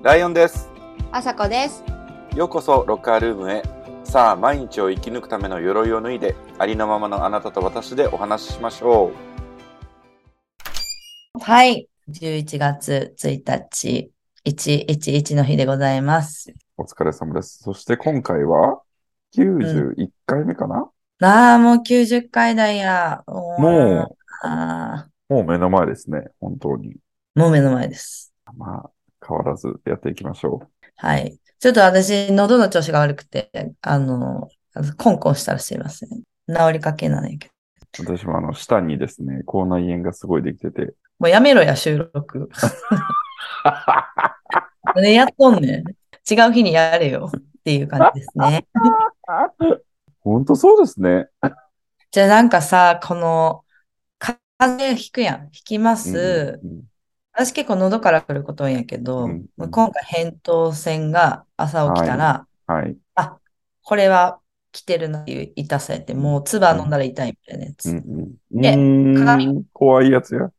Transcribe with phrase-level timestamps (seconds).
[0.00, 0.70] ライオンです。
[1.10, 1.82] あさこです。
[2.36, 3.64] ようこそロッカールームへ。
[4.04, 9.10] さあ、毎日を生き抜くための鎧を脱いで、ありのままのあなたと私でお話ししましょ
[11.34, 11.40] う。
[11.40, 11.88] はい。
[12.08, 14.12] 11月1日、
[14.46, 16.54] 111の日でございます。
[16.76, 17.58] お疲れ様です。
[17.64, 18.80] そして今回は
[19.36, 20.88] 91回目かな、
[21.20, 23.24] ああ、もう90回台や。
[23.26, 26.28] もう、もう目の前ですね。
[26.38, 26.92] 本当に。
[26.92, 26.94] ー
[27.34, 28.32] もう目の前です。
[28.56, 28.90] まあ、
[29.26, 31.38] 変わらずやっていきましょはい。
[31.58, 33.50] ちょっと私、喉の調子が悪くて、
[33.82, 34.48] あの、
[34.96, 36.08] コンコンしたらすいません。
[36.08, 38.12] 治りかけなんやけど。
[38.12, 38.16] う。
[38.16, 40.94] 私もあの、舌にですね、口内炎がすごいできてて。
[41.18, 42.48] もうやめろや、収録。
[44.96, 45.84] ね、 やっとんねん。
[46.30, 47.30] 違う日にやれよ。
[47.34, 48.66] っていう感じですね。
[50.20, 51.28] 本当そうですね。
[52.10, 53.64] じゃあなんかさ、この、
[54.18, 55.50] 風邪ひくやん。
[55.50, 56.60] ひきます。
[56.62, 56.82] うん
[57.38, 62.96] 私結構喉から来ることやけど、うんうん今回扁桃腺が朝起きたら、はい。
[63.82, 64.40] これは
[64.72, 67.90] 来てるなっていう痛さやって、もう唾飲んだら痛いみたいなやつ。
[67.90, 68.00] うんう
[68.58, 68.60] ん。
[68.60, 70.50] でうーん鏡怖いやつや。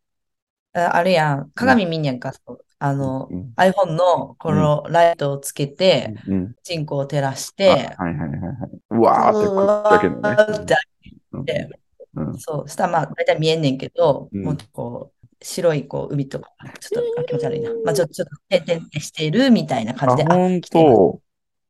[0.74, 1.52] ああるやん。
[1.54, 2.32] 鏡見んやんか。
[2.32, 6.56] そうあの、うん iPhone のこのライトをつけて、うん。
[6.64, 8.80] チンコを照らしあて、はいはいはいはい。
[8.92, 11.46] うわーって食ったけどね。
[11.46, 11.70] て
[12.16, 17.72] うんうんそう、したらまあ、大体見えんねんけど、うんもうこう、白いこう海とか、ちょっとあ気持ち悪いな。
[17.86, 21.22] まあ、ちょっと、ちょっと、点々ってしてるみたいな感あ、じで、あ、本当。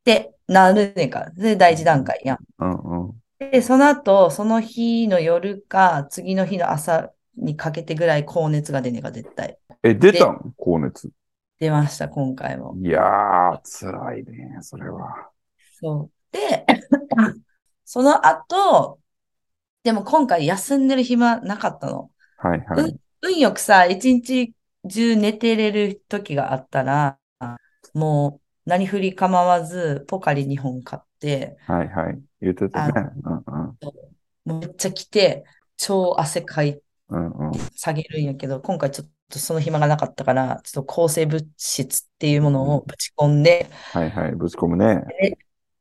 [0.01, 1.29] ってなるねんから。
[1.31, 2.37] で、第一段階やん。
[2.59, 3.21] うんうん。
[3.39, 9.57] で、その後、その日の夜か、次の日の朝にかけてぐらい高熱が出ねえか、絶対。
[9.83, 11.09] え、出たん高熱。
[11.59, 12.75] 出ました、今回も。
[12.81, 15.31] いやー、辛いね、それは。
[15.79, 16.11] そう。
[16.31, 16.65] で、
[17.85, 18.99] その後、
[19.83, 22.11] でも今回休んでる暇なかったの。
[22.37, 22.91] はいはい。
[22.91, 22.99] 運
[23.39, 24.53] よくさ、一日
[24.89, 27.19] 中寝てれる時があったら、
[27.93, 32.21] もう何振り構わずポカリ2本買って、はいはい。
[32.41, 33.09] 言ってたね。
[33.23, 33.43] うん
[34.45, 34.59] うん。
[34.59, 35.43] めっちゃ来て、
[35.77, 37.51] 超汗かいてうんうん。
[37.75, 44.31] 下げるんやけど、今回ちょっとその暇がなかったから、ちょっと抗生物質っていうものをぶち込んで、はいはい。
[44.33, 45.03] ぶち込むね。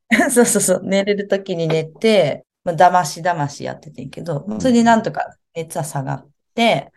[0.30, 6.37] そうそうそう、寝れる時に寝て、まあ、だましだましやっててんけど、それでなんとか熱は下がって、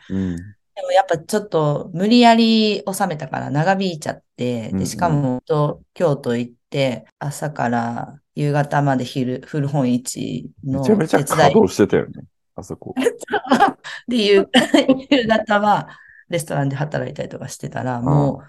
[0.10, 0.36] うん。
[0.36, 12.24] でもやっぱちょっと無理やり収めたから長引いちゃって、で、しかもと京都行って、朝から夕方まで昼、古本市のめちゃめちゃ手伝稼働してたよね。
[12.56, 12.96] あそこ。
[12.98, 13.04] い
[14.10, 14.50] で、夕
[15.12, 15.90] 夕方は
[16.30, 18.44] レストランで働いたりとかしてたら、もう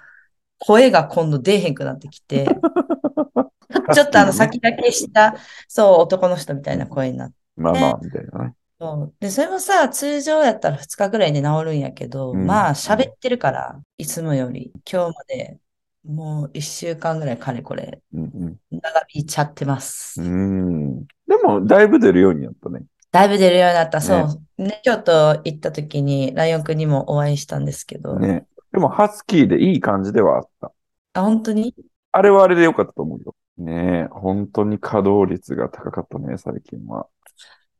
[0.58, 2.46] 声が今度出えへんくなってきて、
[3.94, 5.34] ちょっとあの先だけした、
[5.68, 7.34] そう、男の人みたいな声になって。
[7.56, 8.54] まあまあ、みたいなね。
[8.82, 15.60] そうで、それもさ、通常やったら2日ぐらいで治るんやけど、うんまあ喋ってるから、いつもより、今日まで
[16.04, 20.20] もう1週間ぐらいかれこれ、うん長引いちゃってます。
[20.20, 20.30] うん。
[20.30, 21.06] うん。
[21.28, 22.82] でも、だいぶ出るようになったね。
[23.12, 24.00] だいぶ出るようになった。
[24.00, 24.16] そ
[24.58, 24.62] う。
[24.62, 28.48] ね、京都行った時に、ライオンくんにもお会いしたんですけど、ね。
[28.72, 30.72] でも、ハスキーでいい感じではあった。
[31.12, 31.72] あ、本当に？
[32.10, 33.36] あれはあれでよかったと思うよ。
[33.58, 37.06] ねえ、本当に稼働率が高かったね、最近は。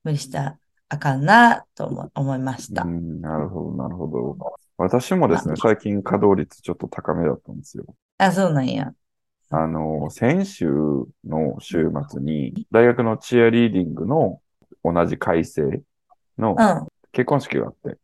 [0.04, 0.58] 無理したら
[0.92, 2.86] あかんなと思思いましたう。
[2.86, 4.36] ん、なるほど、なるほど。
[4.76, 7.86] 私もですね、最近稼働率ちょっと高めだったんですよ。
[8.18, 8.92] あ、そうなんや。
[9.48, 10.66] あの、先週
[11.24, 14.42] の週末に、大学のチアリーディングの
[14.84, 15.82] 同じ改正
[16.36, 16.86] のうん。
[17.12, 17.98] 結婚式があって、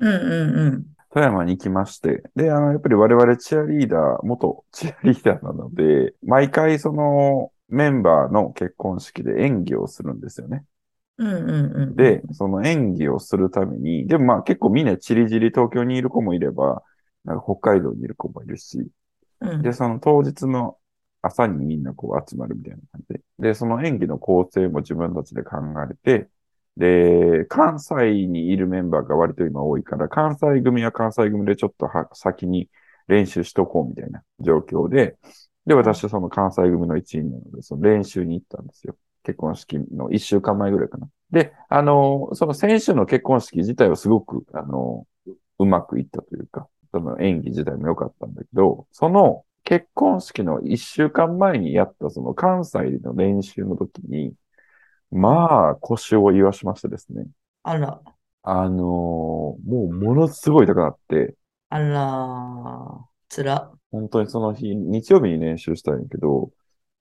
[0.00, 0.84] うんうんうん。
[1.14, 10.64] 富山に行きまして、で、あの、やっぱり我々チアリーダー、元チアリーダーなので、毎回そのメンバーの結婚式で演技をするんですよね。
[11.18, 11.96] うんうんうん。
[11.96, 16.82] で、その演技をするために、でもまあ結構みんなチリチリ東京にいる子もいれば、
[17.24, 18.88] なんか北海道にいる子もいるし、
[19.40, 20.76] うん、で、その当日の
[21.22, 23.20] 朝にみんなこう集まるみたいな感じで。
[23.38, 25.56] で、その演技の構成も自分たちで考
[25.90, 26.28] えて、
[26.76, 32.68] で、関西にいるメンバーが割と今多いから、関西組は関西組でちょっとは先に
[33.06, 35.16] 練習しとこうみたいな状況で、
[35.66, 38.96] で、私はその関西組の一員なので、その練習に行ったんですよ。
[39.24, 41.08] 結婚式の一週間前ぐらいかな。
[41.30, 45.06] で、あの、その先週の結婚式自体はすごく、あの、
[45.58, 54.34] うまくいったというか、その演技自体も良かったんだけど、その結婚式の一週間前にやったその関西の練習の時に、
[55.10, 57.26] まあ腰を言わしましてですね。
[57.62, 58.00] あら、
[58.42, 59.58] あのーも
[59.90, 61.36] うものすごい高くなって、
[61.68, 63.70] あら、つら。
[63.90, 66.50] 本当にその日、日曜日に練習したんやけど、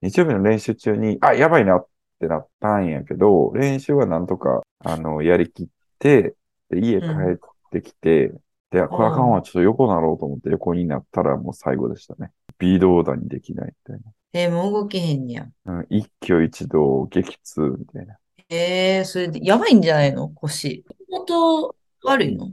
[0.02, 1.88] 日曜日の練習中に、あ、やばいなっ
[2.24, 5.68] てなったんやけど、練習はなんとか、あの、やりきっ
[6.00, 6.36] て、
[6.70, 7.40] で、家帰っ
[7.72, 8.34] てきて、
[8.72, 12.32] で、これあかんわ、ちょっと横なろうと思って横になったらもう最後でしたね。
[12.60, 14.02] 微動だにできないみたい
[14.34, 15.48] えーもう動けへんにや。
[15.66, 15.80] な。
[15.80, 18.18] うん、一挙一動、激痛みたいな。
[18.50, 20.30] えー、それで、やばいんじゃないの？
[20.30, 20.84] 腰。
[21.10, 22.52] 本当悪いの？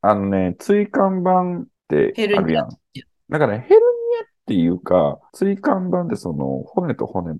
[0.00, 2.68] あのね、椎間板ってヘルニアあるやん。
[3.28, 3.82] だから、ヘルニ
[4.20, 7.34] アっていうか、椎間板ってその骨と骨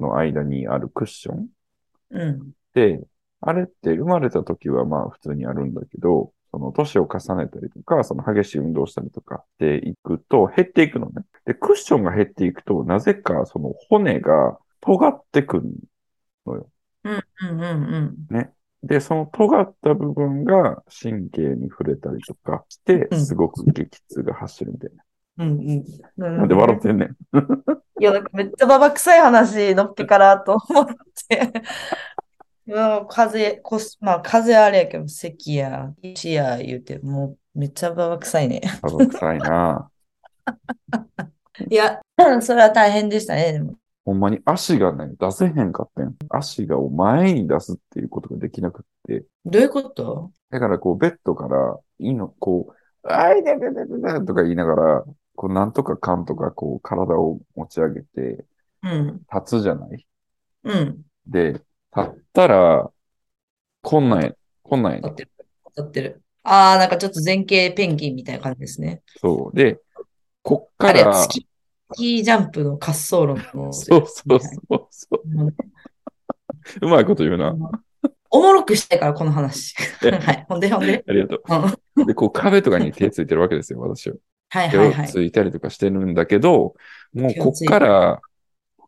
[0.00, 1.48] の間にあるクッション？
[2.10, 2.52] うん。
[2.74, 3.00] で、
[3.40, 11.22] あれって生まれた時はまあ普通にあるんだけど、その年を重ねたりとか、その激しい運動をしたりとかしていくと減っていくのね。
[11.44, 15.64] で、クッションが減っていくと、なぜかその骨が尖ってくる。
[16.46, 16.66] うん
[17.04, 17.60] うん
[18.30, 18.50] うん
[18.86, 24.98] で、その尖った部分が神経に触れたりとかしてう、んすごく激痛が走るみたいうん。
[25.38, 25.84] うんうん。
[26.16, 26.30] な。
[26.30, 27.16] なんで笑ってんねん。
[28.00, 30.86] いや、なんかめっちゃババ臭い話のっけからと思っ
[31.28, 31.52] て。
[32.66, 38.62] いや、風邪、こす、まあ、風邪あれやけど、咳や、石や言うて、もうめっちゃババ臭いね。
[38.82, 39.90] ババ臭いな。
[41.70, 42.00] いや、
[42.40, 43.74] それは大変でしたね、でも。
[44.04, 46.14] ほんまに足がね、出せへんかったん。
[46.28, 49.24] 足が前に出すっていうことができなくって。
[49.44, 50.30] どういうこと？
[50.50, 55.04] だからこう、ベッドから、いいの、こう、あいだだだだだとか言いながら、
[55.36, 58.44] こう、なんとかかんとか、こう、体を持ち上げて、
[58.82, 59.20] うん。
[59.32, 60.06] 立つじゃない？
[60.64, 61.02] うん。
[61.26, 61.62] で、立
[61.96, 62.90] ったら、
[63.82, 64.32] こんなんや、
[64.62, 65.30] こんなんや立ってる。
[65.76, 66.22] 立ってる。
[66.42, 69.02] ああ、なんかちょっと前傾ペンギンみたいな感じですね。
[69.16, 69.56] そう。
[69.56, 69.80] で、
[70.42, 73.72] こっから、あれや、スキージャンプの滑走路の。
[73.72, 75.22] そうそうそうそう。
[76.82, 77.54] うまいこと言うな。
[78.30, 79.74] おもろくしたいから、この話。
[80.04, 80.46] え はい。
[80.48, 81.04] ほんで、ほんで。
[81.06, 81.42] ありがと
[81.96, 82.06] うんう。
[82.06, 84.16] で、こう、壁とかに手ついてるわけですよ、私は。
[84.50, 84.92] 手を。
[85.06, 86.74] ついたりとかしてるんだけど、
[87.12, 88.20] もうこっから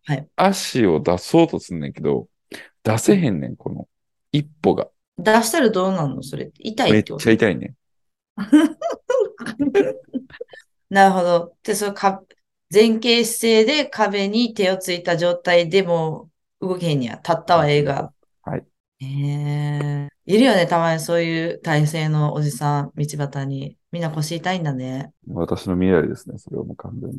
[0.09, 2.29] はい、足を出そうとすんねんけど、
[2.85, 3.89] 出せへんねん、この
[4.31, 4.89] 一歩が。
[5.19, 6.23] 出したらどうなんの？
[6.23, 6.53] それ。
[6.59, 7.25] 痛いめっってこと？
[7.25, 7.75] ちゃ痛いねん。
[10.91, 11.57] なるほど。
[11.65, 12.23] で、そのか、
[12.73, 16.31] 前傾姿勢で壁に手をついた状態でも
[16.61, 17.17] 動けへんにや。
[17.17, 18.13] 立ったわ、映画。
[18.43, 18.65] はい。
[19.01, 23.77] ええいるよね、たまにそういう体勢のおじさん、道端に。
[23.97, 25.11] みんな腰痛いんだね。
[25.27, 27.17] 私の未来ですね、それはもう完全に。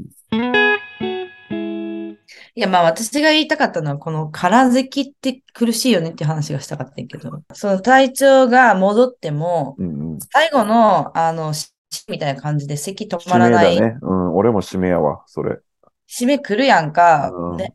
[2.54, 10.20] いや、まあ私が言いたかったのは、この空咳って苦しいよねっていう話がしたかったけど、その体調が戻っても、うんうん。
[10.32, 11.74] 最後の、あの、し
[12.10, 13.76] みたいな感じで咳止まらない。
[13.76, 13.98] だね。
[14.00, 15.58] うん、俺も締めやわ、それ。
[16.08, 17.32] 締め来るやんか。
[17.34, 17.74] うんで、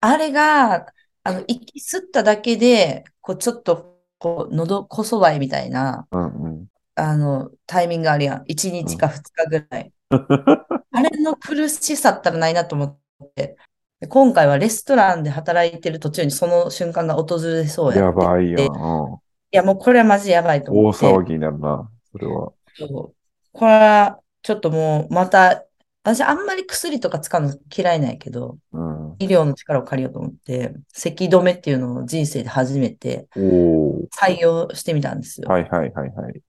[0.00, 0.86] あれが、
[1.22, 6.66] あの、息吸っただけで、こう、ちょっと、こう、喉こそばいみたいな、うんうん。
[6.98, 8.44] あの、タイミングあるやん。
[8.44, 9.92] 1日か2日ぐらい。
[10.10, 12.98] あれの苦しさったらないなと思っ
[13.34, 13.56] て。
[14.00, 18.60] で今回はレストランで働いてる途中にその瞬間が訪れそうややばいやん。
[18.60, 19.18] いうん
[19.50, 21.06] や、もうこれはマジでやばいと大思って。
[21.06, 22.52] 騒ぎになるな、それは。
[22.74, 23.14] そう
[23.52, 25.64] これは、ちょっともう、また、
[26.04, 29.16] 私あんまり薬とか使うの嫌いなんやけど、うん。
[29.18, 33.26] 医療の力を借りようと思って、咳止めっていうのを人生で初めて。
[33.34, 35.48] 採用してみたんですよ。
[35.48, 36.40] はいはいはいはい。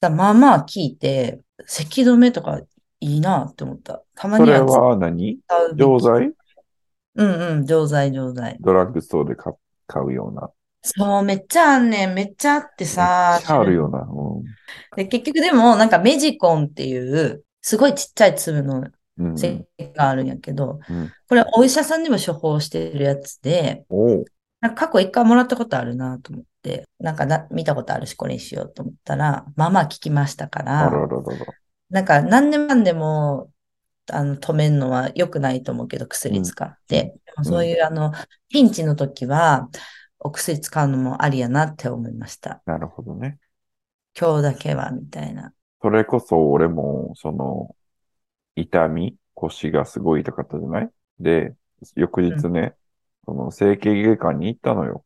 [0.00, 2.60] だまあまあ聞いて、咳止めとか
[3.00, 4.02] いいなって思った。
[4.14, 5.38] たまそれには何？
[5.76, 6.32] 錠剤？
[7.16, 8.56] うんうん、錠剤、錠剤。
[8.60, 9.52] ドラッグストアで買
[9.86, 10.50] 買うような。
[10.82, 12.14] そう、めっちゃあんねん。
[12.14, 14.00] めっちゃあってさめっちゃあるよな。
[14.00, 14.44] うん。
[14.96, 18.88] で、結局でも、なんかメジコンっていう、すごいちっちゃい粒の
[19.18, 19.36] うん。
[19.36, 23.84] 咳があるんやけど、うんこれお医者さんにも処方してるやつで、
[24.60, 31.08] なんか過去一回もらったことあるなと思って、なんかな見たことあるし、これにしようと思ったら、まあまあ効きましたかあら。
[31.88, 33.50] なんか何年間でも、
[34.12, 37.14] あの、止めるのは良くないと思うけど、薬使って。
[37.24, 38.12] でもそういう、あの、
[38.48, 39.68] ピンチの時は、
[40.18, 42.60] お薬使うのもありやなって思いました。
[42.66, 43.38] なるほどね。
[44.18, 45.52] 今日だけは、みたいな。
[45.80, 47.74] それこそ俺も、その、
[48.54, 50.90] 痛み、腰がすごい痛かったじゃない？
[51.18, 51.54] で、
[51.94, 52.74] 翌日ね、
[53.24, 55.04] その整形外科に行ったのよ。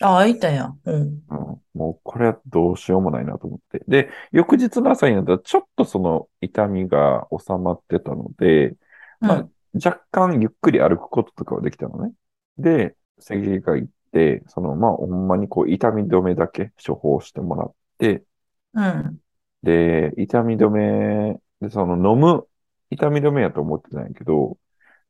[0.00, 0.80] ああ、いたやん。
[0.84, 1.22] うん。
[1.28, 1.62] うん。
[1.74, 3.84] もうこれはどうしようもないなと思って。
[3.88, 8.76] で、翌日の朝になったらちょっとその痛みが収まってたので、
[9.20, 9.52] まあうん。
[9.74, 12.12] 若干ゆっくり歩くこととかはできたのね。
[12.58, 18.24] で、整形外科行って、そのまあほんまにこう痛み止めだけ処方してもらって、
[18.72, 19.20] うん。
[19.62, 22.46] で、痛み止め、で、その飲む
[22.90, 24.58] 痛み止めやと思ってたんやけど、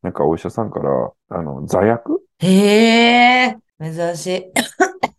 [0.03, 2.21] なんかお医者さんから、あの、座薬？
[2.39, 4.53] へえ、珍しい。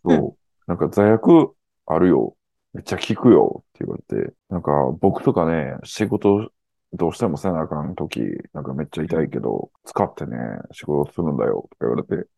[0.04, 1.54] そう、なんか座薬
[1.86, 2.36] あるよ。
[2.72, 3.58] めっちゃ効くよ。
[3.60, 4.70] って言われて、なんか
[5.00, 6.50] 僕とかね、仕事
[6.92, 8.20] どうしてもせなあかんとき、
[8.52, 10.36] なんかめっちゃ痛いけど、使ってね、
[10.72, 11.68] 仕事するんだよ。
[11.70, 12.28] とか言われて、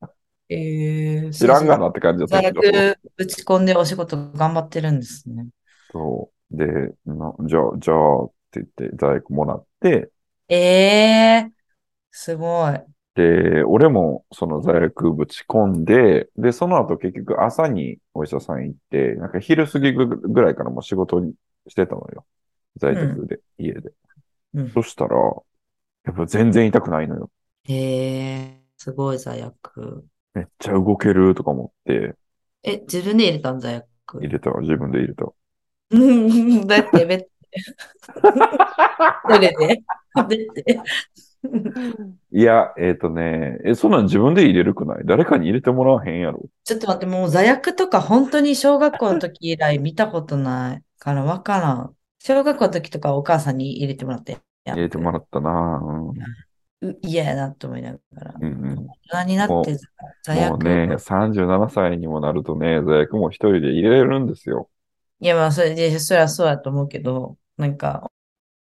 [0.51, 2.43] ええ、知らんがなって感じだった。
[2.43, 5.49] 座けど、薬打ち込んでお仕事頑張ってるんですね。
[5.91, 6.57] そう。
[6.57, 6.67] で、
[7.07, 10.11] なじゃあ、じゃあって言って座薬もらって、
[10.49, 11.51] ええ
[12.17, 12.81] すごい。
[13.17, 21.35] で、俺もその座薬ぶち込んで、で、その後結局朝にお医者さん行って、なんか昼過ぎぐらいからもう仕事に
[21.67, 22.25] してたのよ。
[22.77, 23.93] 在宅で、家で。
[24.55, 24.71] うん。
[24.71, 27.31] そしたら、やっぱ全然痛くないのよ。
[27.65, 30.07] へえ、すごい座薬。
[30.35, 32.15] めっちゃ動けるとか思って、
[32.63, 33.87] え、自分で入れたん座薬？
[34.21, 35.27] 入れたわ、自分で入れた。
[35.91, 37.29] うん、 だって、 べって。
[39.29, 39.85] どれで
[40.29, 40.81] べって。
[42.33, 45.03] いや、えっ、とね、え、そんなん自分で入れるくない？
[45.05, 46.47] 誰かに入れてもらわへんやろ。
[46.65, 51.95] ちょっと待って、もう座薬とか本当に小学校の時以来見たことないからわからん。
[52.19, 54.39] 小学校の時とかお母さんに入れてもらって。
[54.67, 55.81] 入れてもらったな
[56.81, 56.89] うん。
[56.89, 58.35] う嫌やなと思いながら。
[58.41, 58.87] うんうん。
[59.11, 59.77] 大人になって
[60.23, 60.89] 座もう薬。
[60.89, 64.69] ね、37歳にもなるとね、座薬も一人で入れれるんですよ。
[65.21, 68.11] いや、まあ、それで、それはそうやと思うけど、なんか、面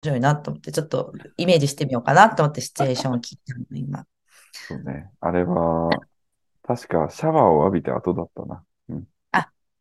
[0.03, 4.05] 白いなと思って、ちょっとイメージしてみようかなと思ってシチュエーションを聞いたの、今。
[4.69, 5.11] そうね。
[5.19, 6.05] あれは、
[6.63, 8.65] 確かシャワーを浴びて後だったな。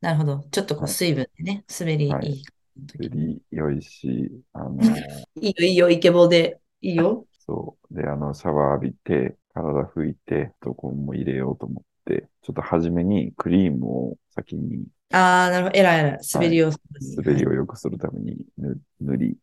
[0.00, 0.40] なるほど。
[0.50, 2.12] ちょっとこうはい水分でね、滑りいい。
[2.12, 2.42] はいい
[3.02, 4.82] より良いし、あの、
[5.36, 6.58] いよ、いいよ、イケボで。
[6.80, 7.26] いいよ。
[7.46, 7.94] そう。
[7.94, 15.78] で、あの、シャワー浴びて、体拭いて、どこも入れようと思って、ちょっと初めにクリームを先にああ、なるほど。
[15.78, 16.20] えらいえらい。
[16.32, 17.16] 滑りをするに。
[17.16, 19.36] 滑りを良くするために塗塗り、うん。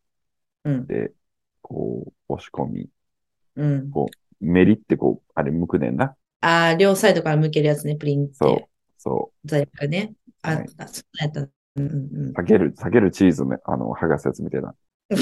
[0.88, 1.12] で、
[1.62, 2.90] こう、押し込み、
[3.56, 3.92] うん。
[4.40, 6.16] メリってこう、あれ剥くねんな。
[6.42, 10.14] ああ、両サイドから向けるやつね、プリンっそうて。、そ座薬ね。
[10.42, 11.42] あ、はいあそうやった。
[11.42, 12.34] うんうんう。
[12.38, 14.76] 避ける、避けるチーズね、あの、剥がすやつみたいな。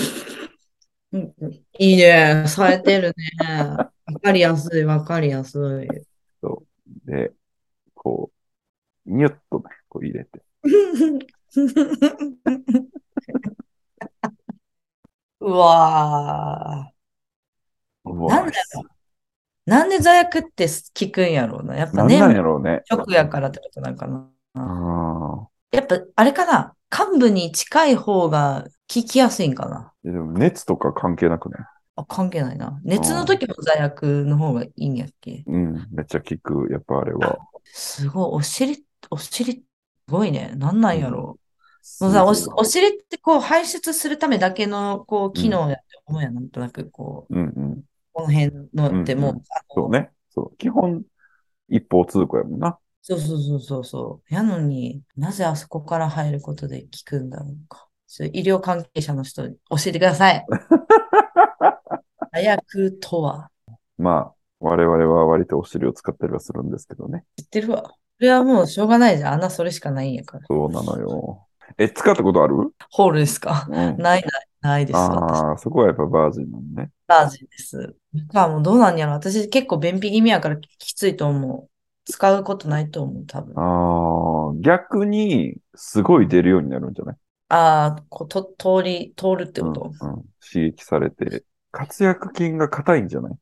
[1.13, 1.21] うん。
[1.21, 2.45] うんうんいいね。
[2.47, 3.13] されてるね。
[4.05, 5.87] わかりやすい、わかりやすい。
[6.41, 6.63] そ
[7.05, 7.09] う。
[7.09, 7.31] で、
[7.93, 8.31] こ
[9.05, 10.41] う、ニュッとね、こう入れて。
[15.45, 16.91] うわ
[18.05, 18.27] うー。
[18.27, 19.69] なんわだろう。
[19.69, 20.67] なんで座薬って
[20.99, 21.75] 効くんやろうな。
[21.77, 22.81] やっぱね、なんなんやろうね。
[22.85, 24.29] 食やからってことなんかな。
[24.55, 26.75] あやっぱ、あれかな。
[26.91, 29.77] 幹部に近い方が効きやすいんかな。
[29.77, 29.93] あ。
[30.03, 31.57] でも熱とか関係なくね。
[31.95, 32.79] あ、関係ないな。
[32.83, 35.43] 熱の時も座薬の方がいいんやっけ？
[35.47, 36.67] うん、めっちゃ効く。
[36.71, 37.37] やっぱあれは。
[37.63, 38.23] すごい。
[38.35, 39.63] お尻、お尻、す
[40.07, 40.53] ごいね。
[40.57, 41.44] なんなんやろすう。
[42.01, 42.29] もうさ、お
[42.61, 46.33] お尻ってこう排出するためだけのこう機能やって思うやん。
[46.33, 47.83] なんとなくこう、うんうん。
[48.11, 50.11] この辺のってもう、うんうんそうね。
[50.29, 50.57] そう。
[50.57, 51.03] 基本、
[51.69, 52.77] 一方通行やもんな。
[53.01, 54.33] そうそうそうそうそう。
[54.33, 57.87] やのになぜあそこから入ることで効くんだろうか。
[58.07, 60.45] そう医療関係者の人に教えてください。
[62.33, 63.51] 座薬とは
[63.97, 67.25] まあ、我々は割とお尻を使ったりはするんですけどね。
[67.37, 67.93] 知ってるわ。
[68.17, 69.33] それはもうしょうがないじゃん。
[69.33, 70.45] あんなそれしかないんやから。
[70.47, 71.44] そうなのよ。
[71.77, 72.55] え、使ったことある？
[72.91, 73.67] ホールですか？
[73.69, 73.75] うん。
[73.75, 74.21] ないない、
[74.61, 74.97] ないです。
[74.97, 76.91] 私ああ、そこはやっぱバージンなのね。
[77.07, 77.95] バージンです。
[78.33, 79.13] まあもうどうなんやろ。
[79.13, 81.69] 私結構便秘気味やからきついと思う。
[82.07, 83.57] 使うことないと思う、多分。
[83.57, 87.15] ああ、逆に、すごい出るようになるんじゃない？
[87.49, 90.23] ああ、こうと通り、通るってうんこと、うん。
[90.39, 93.33] 刺激されて、活躍筋が硬いんじゃない？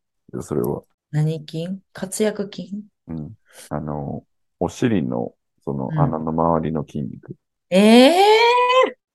[0.41, 0.81] それは。
[1.11, 1.67] 何筋？
[1.91, 2.83] 活躍筋？
[3.07, 3.33] うん。
[3.69, 4.23] あの、
[4.59, 5.33] お尻の、
[5.65, 7.35] そのうん穴の周りの筋肉。
[7.75, 8.23] ええ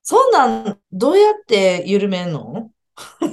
[0.03, 2.71] そんなん、どうやって緩めんの？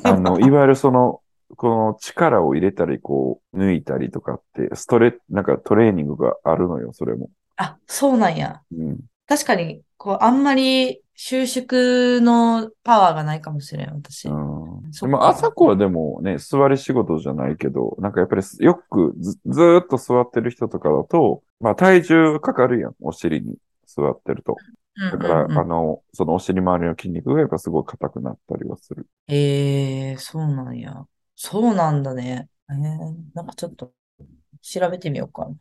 [0.04, 1.22] あの、 いわゆるその、
[1.58, 7.30] この力を入れたり、こう、抜いたりとかって、ストレ、なんかトレーニングがあるのよ、それも。
[7.58, 8.62] あ、そうなんや。
[8.72, 9.00] うん。
[9.26, 14.28] 確かに、こう、あんまり収縮のパワーがないかもしれん、私。
[14.28, 14.92] うん。
[14.92, 23.56] そっかでも、朝子はでもね、座り仕事じゃないけど、なんかやっぱりよくずずーっと座ってる人とかだと、まあ体重かかるやん、お尻に
[23.88, 24.58] 座ってると。
[24.98, 29.08] だから、あの、そのお尻周りの筋肉がやっぱすごい硬くなったりはする。
[29.28, 31.06] ええそうなんや。
[31.36, 32.48] そうなんだね。
[32.70, 32.78] えー、
[33.34, 33.92] なんかちょっと
[34.62, 35.56] 調べてみようかな。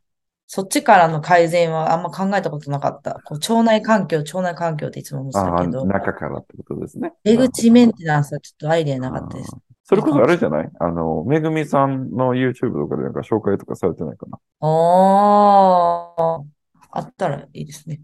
[0.46, 3.14] そっちからの改善はあんま考えたことなかった。
[3.24, 7.14] こう腸内環境、腸内環境っていつも思ってたけど、中からってことですね。
[7.24, 9.58] 出口メンテナンスはちょっとアイデアなかったですど。
[9.82, 10.70] それこそあれじゃない？
[10.78, 14.38] あの、めぐみさんの YouTube とかでなんか紹介とかされてないかな？
[14.60, 16.40] ああ、
[16.90, 18.02] あったらいいですね。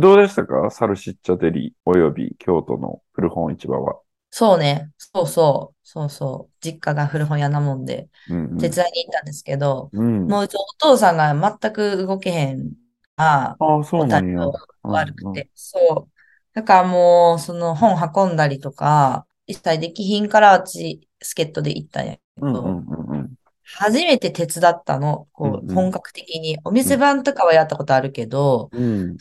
[0.00, 0.70] どうでしたか？
[0.70, 4.00] サルシッチャデリおよび京都の古本市場は。
[4.30, 4.90] そうね。
[4.98, 5.76] そうそう。
[5.82, 6.54] そうそう。
[6.60, 10.26] 実家が古本屋なもんで、うんうん手伝いに行ったんですけど、うん。
[10.26, 12.72] もううちお父さんが全く動けへん
[13.16, 14.46] あああ、そうなんや。
[14.82, 15.50] 悪くて。
[15.54, 16.12] そう。
[16.52, 23.34] だからもう、その本運んだりとか、一切できひんから、うち、助っ人で行ったんやけど、うんうんうんうん。
[23.62, 26.58] 初めて手伝ったの、こう、うんうん本格的に。
[26.64, 29.10] お店番とかはやったことあるけど、うん。
[29.12, 29.16] は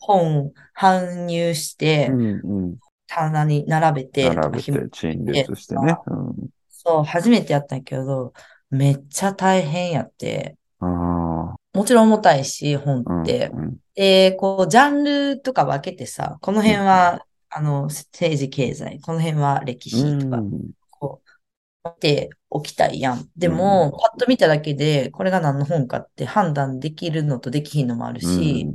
[0.00, 2.76] 本搬入してう、んうん。
[3.06, 5.96] 棚に並べて並べて紐陳列してね。
[6.06, 6.34] うん。
[6.68, 8.32] そう、初めてやったんやけど、
[8.70, 11.56] めっちゃ大変やって、も
[11.86, 13.22] ちろん重たいし、本うん。
[13.22, 13.50] って。
[13.52, 23.28] うんで、こう、ジャンルとか分けてさ、この辺は、あの、政治経済、この辺は歴史とか、うんこう、っておきたいやん。
[23.36, 28.68] でも、パッと見ただけで、これが何の本かって判断できるのとできひんのもあるし、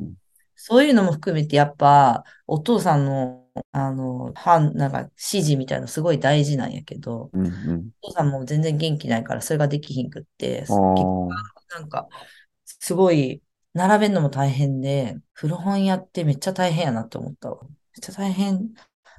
[0.65, 7.45] そういうのも含めて、やっぱ、お父さんの、あの、判、なんか、指示みたいなのすごい大事なんやけど、うん。
[7.45, 7.89] うん。
[8.01, 12.07] お父さんも全然元気ないから、それができひんくって、ああ、なんか、
[12.65, 13.43] すごい、
[13.73, 17.61] 並べるのも大変で、古本屋ってめっちゃ大変やなって思ったわ。
[17.61, 18.73] めっちゃ大変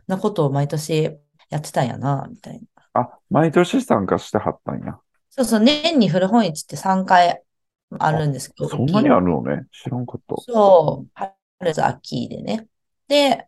[0.07, 1.19] なことを毎年
[1.51, 2.67] やってたんやな、みたいな。
[2.95, 4.99] あ、毎年参加してはったんや。
[5.29, 7.43] そうそう、年に古本市って3回
[7.99, 9.67] あるんですけど、そんなにあるのね？
[9.71, 10.35] 知らんかった。
[10.41, 12.67] そう、春と秋でね。
[13.09, 13.47] で、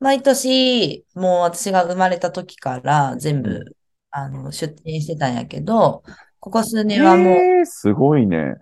[0.00, 3.76] 毎年、もう私が生まれた時から全うん部、
[4.10, 6.02] あの、出店してたんやけど、
[6.40, 8.56] ここ数年はもう、えー、すごいね。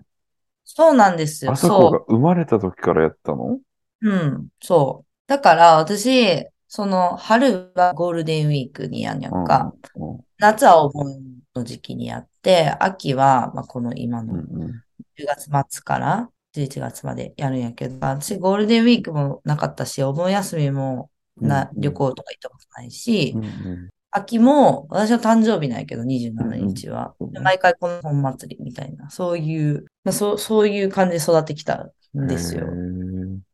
[0.63, 1.51] そうなんですよ。
[1.51, 3.59] あそこが生まれた時からやったの？
[4.01, 5.07] うん、そう。
[5.27, 11.21] だから私、その春はゴールデンウィークにやんやんか、うん夏はお盆
[11.55, 14.82] の時期にやって、秋は、まあ、この今のうんうん
[15.17, 23.89] 10月末から11月までやるんやけど、私ゴールデンウィークもなかったし、お盆休みもな、うん旅行とか行ったことないしう、んうん。
[24.11, 27.15] 秋も私の誕生日なんやけど、27日は。
[27.19, 27.43] うんうん。
[27.43, 32.67] 毎回この本祭りみたいな、そういう、まあ、そう、そういう感じで育ってきたんですよ。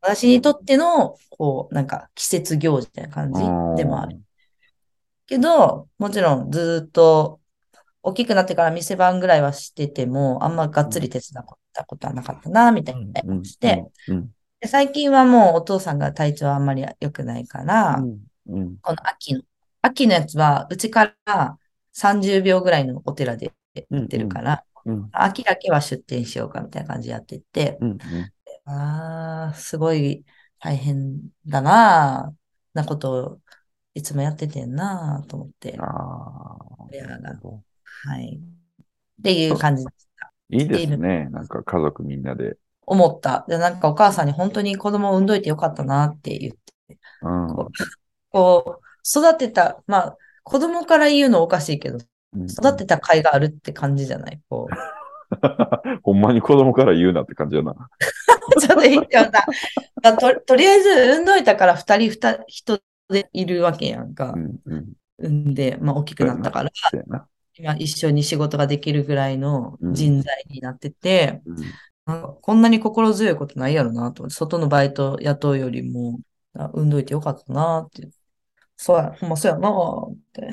[0.01, 3.39] 私にとっての、こう、なんか季節行事みたいな感じ
[3.82, 4.20] でもある。
[5.28, 7.38] けど、もちろんずっと
[8.01, 18.77] 大きくなってから店番ぐらいはしてても、あんまがっつり手伝ったことはなかったな、みたいなうんして、うんで最近はもうお父さんが体調あんまり良くないから、うんうん。
[18.82, 19.41] この秋の、
[19.82, 21.58] 秋のやつは、うちから
[21.94, 23.53] 30秒ぐらいのお寺で
[23.89, 27.97] 売ってるから、うん秋だけは出店しようかみたいな感じでやってて、うん
[28.65, 30.26] ああ、すごい
[30.60, 32.36] 大変だな、
[32.74, 33.39] なことを
[33.93, 37.60] いつもやっててんな、と思ってあ、あ
[38.08, 38.39] はい。
[38.39, 40.32] っていう感じでした。
[40.52, 41.28] いいですね。
[41.32, 42.58] なんか家族みんなで。
[42.86, 43.45] 思った。
[43.47, 47.71] で、なんかお母さんに本当に子供を産んどいてよかったなって言って、うんこう、
[48.32, 54.39] こう育てた、まあ、子供から言うのおかしいけど、うん育てた甲斐があるって感じじゃない？
[54.49, 54.75] こう。
[56.04, 57.73] ほんまに子供から言うなって感じやな。
[58.60, 59.32] ちょっと言ってもさ、
[60.04, 64.39] まあと、とりあえず産んどいたから二人二人でいるわけやんかう。
[64.39, 64.93] んうん。
[65.19, 66.69] 産んで、まあ大きくなったから。
[67.60, 71.58] 今一緒に仕事ができるぐらいの人材になってて、うん
[72.41, 76.19] こんなに心強いことないやろなと思って、外のバイト雇うよりも、
[76.56, 78.10] あ産んどいてよかったなって。
[78.76, 80.50] そうや、ほんまそうやなって。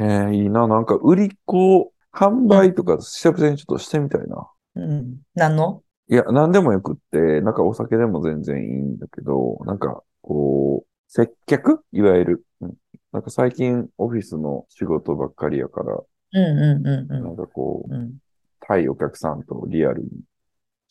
[0.00, 0.66] へ え、いいな。
[0.68, 4.48] なんか売り子、販売とか試着店ちょっとしてみたいな。
[4.76, 5.20] うん。
[5.34, 5.82] 何の？
[6.08, 11.84] いや、何でもよくって、なんかお酒でも全然いいんだけど、なんか、こう、接客？
[11.92, 12.44] いわゆる。
[12.62, 12.74] うん
[13.12, 17.94] なんか最近オフィスの仕事ばっかりやから、うんうんうんうなんかこう、ん。
[17.94, 18.18] うん
[18.64, 20.08] 対お客さんとリアルに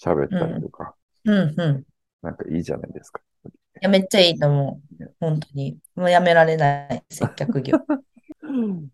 [0.04, 0.94] 喋ったりとか、
[1.26, 1.84] うんうん。
[2.22, 3.22] なんかいいじゃないですか。
[3.46, 3.50] い
[3.82, 5.16] や、めっちゃいいと思う。
[5.20, 5.78] 本当に。
[5.96, 7.78] もうやめられない接客業。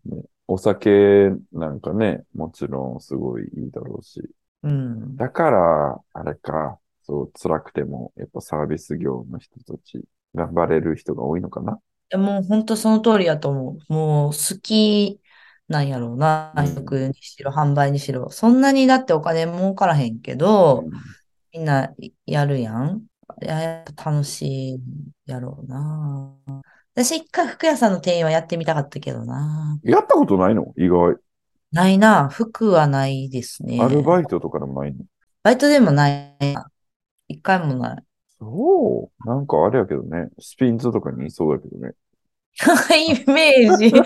[0.06, 4.22] ねお酒なんかね、もちろんすごいいいだろうし。
[4.62, 5.16] うん。
[5.16, 10.02] だから、あれか、そう、辛くても、やっぱサービス業の人たち、
[10.34, 11.80] 頑張れる人が多いのかな。
[12.10, 13.92] いや、もう本当その通りやと思う。
[13.92, 15.20] もう好き
[15.68, 16.54] なんやろうな。
[16.56, 18.30] うん食にしろ、販売にしろ。
[18.30, 20.84] そんなにだってお金儲からへんけど、
[21.52, 21.92] みんな
[22.24, 23.02] やるやん。
[23.42, 24.80] いや、やっぱ楽しい
[25.26, 26.34] やろうな。
[26.94, 29.78] 私一回服屋さんの店員はやってみたかったけどな。
[29.82, 30.72] やったことないの？
[30.76, 31.16] 意外。
[31.70, 32.28] ないな。
[32.28, 33.78] 服はないですね。
[33.80, 35.04] アルバイトとかでもないの？
[35.42, 36.70] バイトでもないな。
[37.28, 38.02] 一回もない。
[38.40, 39.28] そう。
[39.28, 40.28] なんかあれやけどね。
[40.38, 41.94] スピンズとかにいそうだけどね。
[43.26, 43.92] イメージ。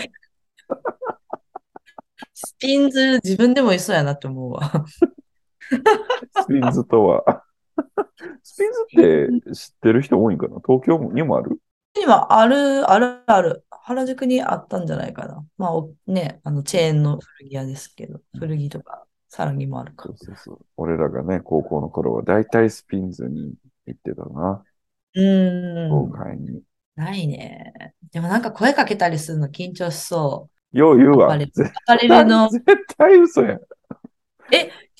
[2.34, 4.84] スピンズ、自分でもいそうやなって思うわ。
[4.88, 7.44] スピンズとは。
[8.42, 10.60] スピンズって知ってる人多いんかな？
[10.66, 11.60] 東京にもある？
[12.00, 13.64] 今、ある、ある、ある。
[13.70, 15.44] 原宿にあったんじゃないかな。
[15.58, 20.16] まあ、おね、あの、チェーンの古着屋ですけど、古着とか、さらにもあるかそう。
[20.16, 20.58] そうそう。
[20.76, 23.54] 俺らがね、高校の頃は大体スピンズに
[23.86, 24.62] 行ってたな。
[25.14, 26.12] うー豪ん。
[26.12, 26.62] 快に。
[26.96, 27.72] ないね。
[28.12, 31.26] でもなんか声かけたりするの緊張しそよう言うわ。
[31.26, 31.72] アパレル絶う。
[31.72, 32.64] アパレルの、絶
[32.96, 33.60] 対嘘やん。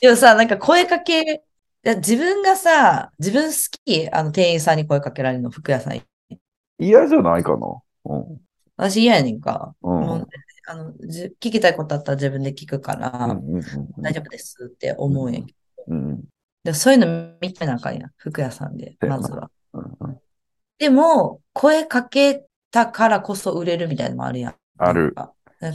[0.00, 1.42] でもさ、なんか声かけ、
[1.84, 6.02] 自分がさ、自分好き、あの、店員さんに声かけられるの、服屋さん。
[6.78, 7.66] 嫌じゃないかな。
[8.04, 8.40] うん。
[8.76, 9.74] 私嫌やねんか。
[9.82, 10.26] うん。
[10.64, 13.62] あのじ聞きたいことあったら自分で聞くから、うんうんうん
[13.98, 15.84] 大丈夫ですって思うんやけど。
[15.88, 16.24] うんうん
[16.64, 18.10] でそういうの見てなあかんやん。
[18.16, 19.50] 服屋さんで、まずは。
[19.72, 20.18] うんうん
[20.78, 24.54] でも、声かけたからこそ売れるみたいなのもあるやん。
[24.78, 25.14] ある。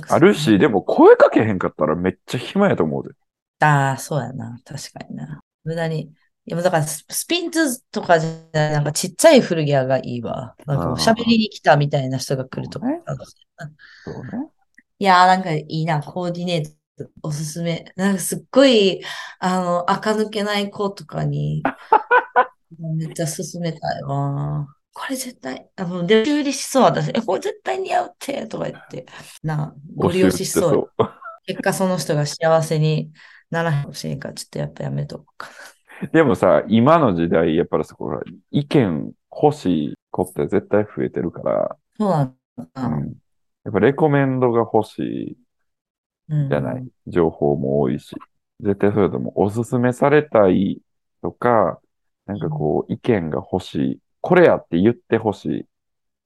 [0.09, 3.15] あるし、でも声かけへんかったらめっちゃ暇やと思うで。
[3.61, 4.59] ああ、そうやな。
[4.65, 5.39] 確かにな。
[5.63, 6.01] 無駄に。
[6.01, 6.11] い
[6.45, 10.55] や、だからス、スピンズとかじゃない、なんかちっちゃい古着屋がいいわ。
[10.65, 12.87] なんか喋りに来たみたいな人が来るとか。
[14.03, 14.49] そうね。
[14.99, 16.71] いやー、なんかいいな、コーディネート
[17.23, 17.91] おすすめ。
[17.95, 19.01] なんかすっごい、
[19.39, 21.63] あの、垢抜けない子とかに、
[22.79, 24.67] めっちゃ勧めたいわ。
[24.93, 27.09] これ絶対、あの、で、修理しそう、私。
[27.09, 29.05] え、これ絶対似合うって、とか言って。
[29.43, 30.71] な、ご利用ししそう。
[30.97, 33.11] 募集して結果その人が幸せに
[33.51, 42.05] ならへんかもしれんから、ちょっとやっぱやめとこうかそうでもさ、今の時代、やっぱりそこら、意見欲しい子って絶対増えてるから、な。
[42.05, 43.07] そうなんうだ。
[43.07, 43.15] ん。
[43.65, 45.46] やっぱレコメンドが欲しいうん
[46.29, 46.87] じゃない。
[47.07, 48.15] 情報も多いし。
[48.59, 50.81] 絶対それともおすすめされたい
[51.21, 51.79] とか、
[52.25, 53.99] なんかこう意見が欲しい。
[54.21, 55.65] これやって言って欲しいっ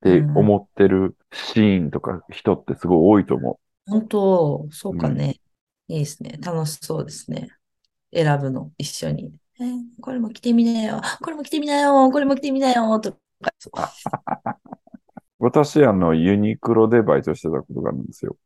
[0.04, 5.40] て思ってるシーンとか人ってすごい多いと思本当、そうかね。
[5.88, 6.40] いいですね。
[6.42, 7.50] 楽しそうですね。
[8.14, 9.34] 選ぶの、一緒に。
[9.60, 11.02] えーこれも着てみなよ。
[11.22, 12.10] これも着てみなよ。
[12.10, 13.00] これも着てみなよ。
[13.00, 13.20] とか。
[13.68, 13.70] う。
[15.38, 18.38] 私、あの、ユニクロでバイトしてたことがあるんですよ。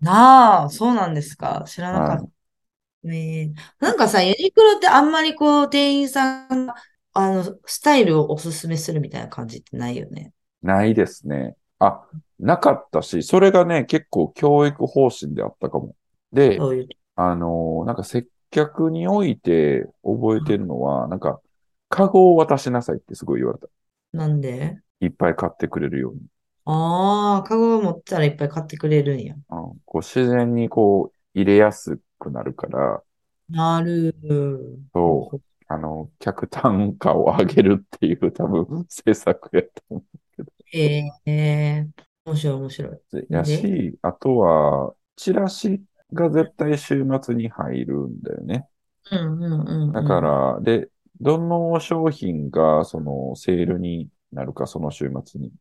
[0.00, 1.64] なあ、そうなんですか？
[1.66, 2.26] 知らなかはった。
[3.02, 6.74] ねえなんかさ、ユニクロってあんまりこう、店員さんが、
[7.14, 10.32] あの、スタイルをおすすめするみたいな感じってないよね？
[10.62, 11.56] ないですね。
[11.78, 12.06] あ、
[12.38, 15.94] なかったし、それがね、結構教育方針であったかも。
[16.32, 16.88] で、そういう。
[17.16, 21.40] あのーなんか接客において覚えてるのは、なんか、
[21.88, 23.68] カゴを渡しなさいってすごい言われた。
[24.12, 24.78] なんで？
[25.00, 26.20] いっぱい買ってくれるように。
[26.72, 29.34] ああ、カゴを持ったらいっぱい買ってくれるんや。
[29.34, 29.42] うん、
[29.84, 33.02] こう自然にこう入れやすくなるから、
[33.48, 34.14] なる。
[34.94, 40.04] そう、あの、客単価を上げるっていう多分政策やと思
[40.72, 41.88] ええ
[42.24, 43.00] 面白い面白い。
[43.12, 43.26] う。
[43.28, 48.68] やし、あとは、チラシが絶対週末に入るんだよね。
[49.10, 49.92] うんうんうんうん。
[49.92, 50.88] だから、で、
[51.20, 55.52] どの商品がそのセールになるか、その週末に、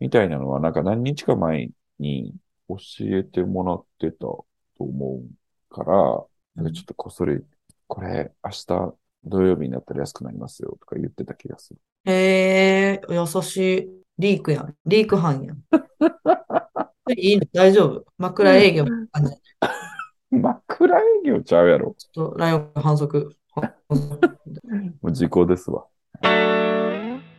[0.00, 2.34] みたいなのは、なんか何日か前に
[2.68, 4.46] 教えてもらってたと
[4.78, 6.24] 思うから、
[6.56, 7.40] なんかちょっとこっそり、
[7.86, 11.80] これ明日土曜日になったら安くなりますよとか言ってた気がする。
[12.06, 13.88] へえ、優しい。
[14.18, 14.74] リークやん。
[14.86, 15.62] リーク犯やん。
[17.16, 18.04] いいの大丈夫。
[18.18, 18.90] 枕営業も
[20.30, 21.88] 枕営業ちゃうやろ。
[21.88, 23.36] ょっとライオン反則。
[25.00, 25.86] もう時効ですわ。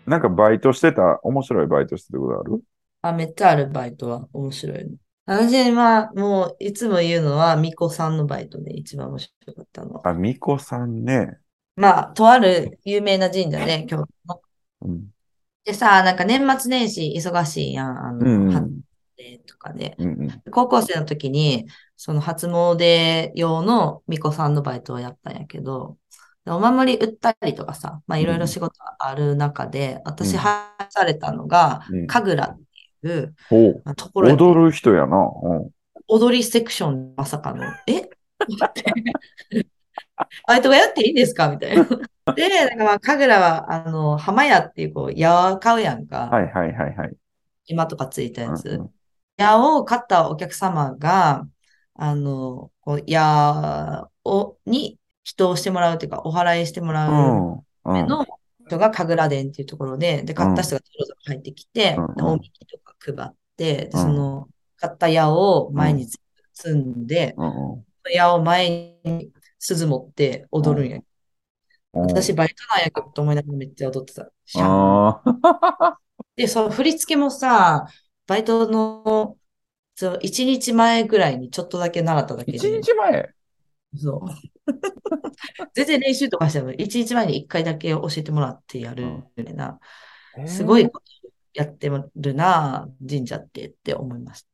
[0.06, 2.62] なんかバイトしてた、面白いバイトしてたことある？
[3.02, 4.92] あ、めっちゃあるバイトは面白いの。
[5.28, 10.08] 私はもういつも言うのは、巫女さんのバイトで一番面白かったのは。
[10.08, 11.38] あ、巫女さんね。
[11.76, 14.42] まあ、とある有名な神社ね、京都の。
[14.82, 15.08] うん。
[15.64, 17.98] でさ、なんか年末年始忙しいやん。
[18.06, 18.52] あうの、ん。
[18.52, 18.66] 初
[19.18, 19.96] 詣とかで。
[19.98, 20.42] うんうん。
[20.52, 21.66] 高校生の時に、
[21.98, 25.98] その初詣用の巫女さんのバイトをやったんやけど、
[26.48, 32.64] お守り売ったりとかさ、まあいろいろ仕事ある中で、私、うんはされたのがうん、神楽っ
[33.02, 33.36] ていう。
[33.96, 35.18] ところや踊る人やな。
[35.18, 35.70] うん。
[36.08, 38.10] 踊りセクション、まさかの、え？
[40.48, 41.50] バイトがやっていいんですか？
[41.50, 41.84] みたいな。
[42.36, 46.28] で、なんかまあ、神楽は、あの、浜屋っていう、こう、矢を買うやんか。
[46.32, 47.14] はいはいはいはい。
[47.68, 48.70] 今とかついたやつ。
[48.70, 48.92] うんうん
[49.38, 51.46] 矢を買ったお客様が、
[51.96, 57.66] あの、こう矢を、に人をしてもらうというか、お祓いしてもらう。
[57.84, 58.26] ための
[58.68, 66.08] 人が神楽殿っていうところで、で、買った人がゾロゾロ入ってきて、うんうんでおみきとか配って、で、うんその、買った矢を前に
[66.54, 67.36] 積んで、
[68.14, 71.00] 矢を前に鈴持って踊るんや。
[71.94, 72.02] うん。
[72.02, 74.30] 私、バイトなんやけどと思いながらめっちゃ踊ってた。
[76.36, 77.88] で、その振り付けもさ、
[78.28, 79.38] バイトの、
[79.96, 83.30] そう、一日前ぐらいにちょっとだけ習っただけ一で、日前？
[83.96, 84.30] そう。
[85.76, 89.80] 全然練習とかしても、一日前に一回だけ教えてもらってやるみたいな、
[90.48, 91.06] すごいこと
[91.54, 94.50] やってるな、神社ってって思いました。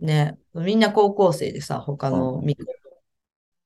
[0.00, 2.46] ね、みんな高校生でさ、他のうん。
[2.46, 2.56] み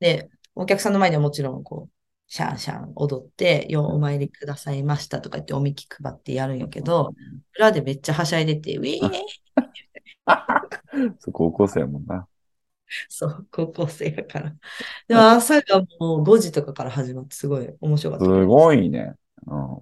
[0.01, 1.93] で、お客さんの前ではもちろん、こう、
[2.27, 7.15] シャンシャン踊って、ようお参りくださいましたとか言っておみき配ってやるんやけど、
[7.57, 9.11] 裏でめっちゃはしゃいでて、ウィー
[11.33, 12.27] 高校生やもんな。
[13.09, 14.55] そう、高校生やから。
[15.09, 18.27] でも朝がもう5時とかから始まってすごい面白かった。
[18.27, 19.15] すごいね。
[19.47, 19.79] うん。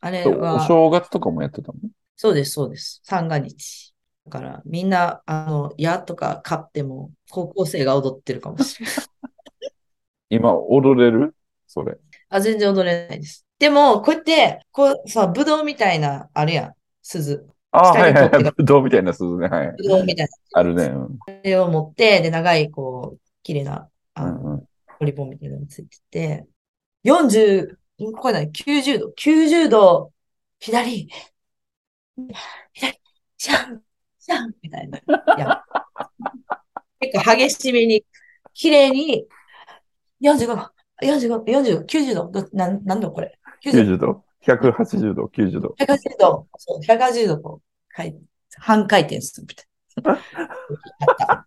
[0.00, 1.78] あれおは、正月とかもやってたの？
[2.16, 3.00] そうです、そうです。
[3.04, 3.94] 三が日。
[4.28, 8.94] から、みんな、あの、矢とか買っても、高校生が踊ってるかもしれない。
[10.30, 11.34] 今、踊れる？
[11.66, 11.98] それ。
[12.28, 13.46] あ、全然踊れないです。
[13.58, 17.46] でも、こうやって、こうさ、ぶどうみたいな、あるやん、鈴。
[17.70, 18.64] ああ、はいはいはい。
[18.64, 19.48] どうみたいな鈴ね。
[19.48, 19.72] はい。
[19.76, 20.84] ぶどうみたいあるね。
[20.84, 20.92] うん。
[20.92, 21.08] な。
[21.26, 24.64] それを持って、で、長い、こう、綺麗な、あの、うんうん。
[24.98, 26.46] ポリポンみたいなのがついてて、
[27.04, 30.12] 40、ここだね、90度、90度、
[30.58, 31.08] 左、
[32.72, 33.00] 左、
[33.36, 33.82] シャン、
[34.18, 34.98] シャン、みたいな。
[34.98, 35.02] い
[35.38, 35.62] や、
[37.00, 38.04] 結構激しめに、
[38.54, 39.26] 綺麗に、
[40.20, 40.70] 45度、
[41.02, 45.74] 45度、40度、90度、どなん、なんだこれ？90度、90度 ?180 度 ?90 度。
[45.78, 48.16] 180度、そう、180度、こう、かい
[48.56, 49.66] 半回転するみたい
[50.02, 50.18] な。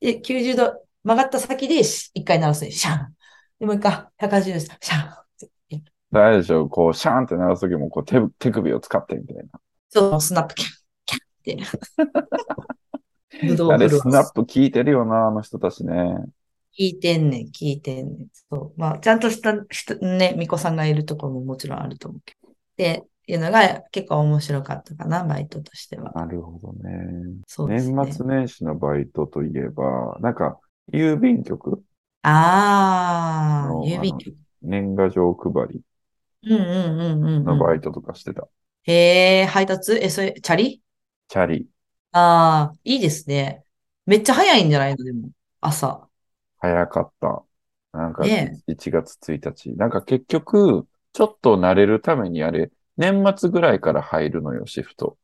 [0.00, 2.70] で、90度曲がった先でし一回鳴らすね。
[2.70, 3.14] シャン。
[3.60, 5.22] で、もう一回、180度、シャン。
[6.14, 9.44] あれでしょ、こう、シャーンって鳴らすときも、こう手、手首を使ってみたいな。
[9.88, 10.70] そう、スナップ、キャン、
[11.06, 11.68] キャンって。
[13.72, 16.16] あれ、スナップ効いてるよな、あの人たちね。
[16.78, 18.26] 聞いてんねん、聞いてんねん。
[18.50, 18.72] そう。
[18.76, 22.50] まあ、ちゃんとした人、ね、巫女さんがいるところももちろんあると思うけど。
[22.50, 26.12] っていうのが結構面白かったかな、バイトとしては。
[26.12, 27.36] なるほどね。
[27.46, 27.94] そうですね。
[27.94, 30.58] 年末年始のバイトといえば、なんか、
[30.92, 31.82] 郵便局？
[32.22, 34.36] ああ、の郵便局。
[34.62, 35.80] 年賀状配り
[36.44, 37.44] うんうんうんうんうん。
[37.44, 38.48] のバイトとかしてた。
[38.84, 39.92] へえ、配達？
[39.92, 40.82] え、それ、チャリ？
[41.28, 41.66] チャリ。
[42.12, 43.62] ああ、いいですね。
[44.06, 45.04] めっちゃ早いんじゃないの？
[45.04, 45.28] でも、
[45.60, 46.08] 朝。
[46.62, 47.44] 早かった。
[47.92, 49.74] なんか、ね1月1日。
[49.76, 55.18] なんか結局、ちょっと慣れるためにあれ、年末ぐらいから入るのよ、シフト。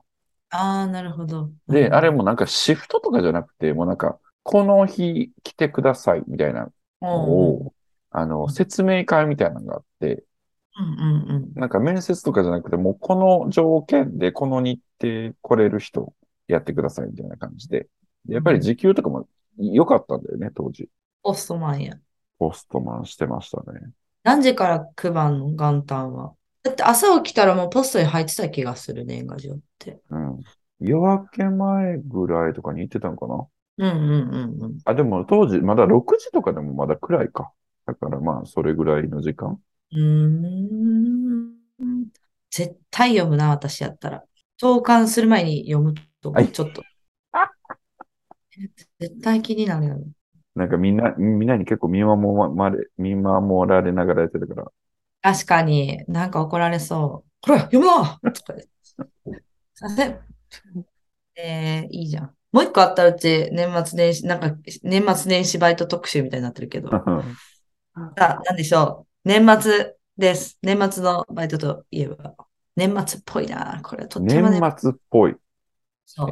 [0.51, 1.51] ああ、なるほど。
[1.69, 6.73] で、うんあれもなんかシフトとかじゃなくて、もうなんか、この日来てくださいみたいなの
[7.03, 7.75] うんを、
[8.11, 10.25] あの、説明会みたいなのがあって、
[10.79, 16.15] うんうんなんか面接とかじゃなくて、もうこの条件でこの日程来れる人
[16.47, 17.89] やってくださいみたいな感じで。
[18.27, 20.89] でやっぱり時給とかも良かったんだよね、当時。
[21.23, 21.95] ポストマンや。
[22.39, 23.81] ポストマンしてましたね。
[24.23, 25.47] 何時から配るの？
[25.55, 26.35] 元旦は。
[26.63, 30.01] だって朝起きたらもうポストに入ってた気がする年賀状って。
[30.11, 30.41] うん。
[30.81, 33.47] 夜明け前ぐらいとかに行ってたのかな
[33.79, 34.79] うんうんうんうん。
[34.85, 37.53] あ、でも当時まだ6時とかでもまだ暗いか。
[37.87, 39.59] だからまあ、それぐらいの時間。
[39.93, 41.59] うーん。
[42.51, 44.25] 絶対読むな、私やったら。
[44.59, 46.83] 投函する前に読むとはい、ちょっと。
[48.99, 50.01] 絶対気になるよ。
[50.59, 54.67] なんかみんな、みんなに結構見守られ、見守られながらやってたから。
[55.23, 57.31] 確かに、なんか怒られそう。
[57.41, 60.19] これ、読むなとか言ってすいません。
[61.37, 62.35] えー、いいじゃん。
[62.51, 66.91] もう一個あったうち、年末年始、なんか、年末年始バイト特集みたいになってるけど。
[66.91, 67.05] さ
[68.19, 69.29] あ、なんでしょう。
[69.29, 70.59] 年末です。
[70.63, 72.35] 年末のバイトといえば。
[72.75, 73.81] 年末っぽいな。
[73.85, 74.61] これ、とってもね。
[74.61, 75.37] 年末っぽい。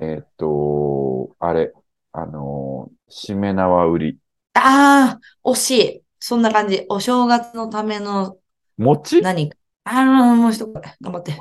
[0.02, 1.72] えーっと、あれ、
[2.18, 4.18] あのー、しめ縄売り。
[4.54, 6.02] ああ、惜しい。
[6.18, 6.86] そんな感じ。
[6.88, 8.38] お正月のための
[8.78, 9.20] 餅？
[9.20, 9.50] 何？
[9.50, 9.56] か。
[9.84, 10.80] あの、もう一声。
[11.02, 11.38] 頑張って。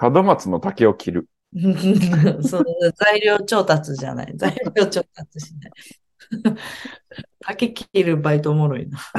[0.00, 1.28] 門松の竹を切る。
[2.42, 2.64] そう、
[2.96, 4.32] 材料調達じゃない。
[4.34, 5.72] 材料調達しない。
[7.40, 8.98] 竹切るバイトおもろいな。
[8.98, 9.10] そ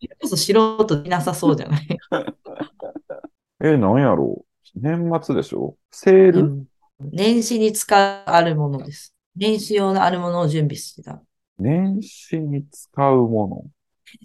[0.00, 0.52] れこそ素
[0.86, 1.86] 人いなさそうじゃない？
[3.62, 4.80] え、なんやろう。
[4.80, 5.76] 年末でしょ？
[5.90, 6.64] セール、うん
[7.00, 9.14] 年始に使うあるものです。
[9.34, 11.22] 年始用のあるものを準備してた。
[11.58, 13.64] 年始に使うもの。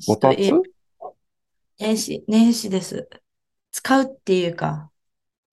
[0.05, 0.37] こたつ？
[0.39, 0.51] え
[1.79, 3.07] 年始、年始です。
[3.71, 4.89] 使うっていうか、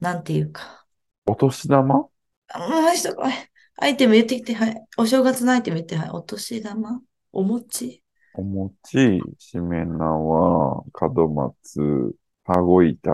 [0.01, 0.85] なんていうか。
[1.27, 2.09] お年玉？
[2.49, 3.33] あ、もう一声。
[3.79, 4.85] アイテム言ってきて、はい。
[4.97, 6.11] お正月のアイテム言って、はい。
[6.11, 7.01] お年玉？
[7.33, 8.03] お餅？
[8.35, 13.11] お餅、しめ縄、門松、羽子板。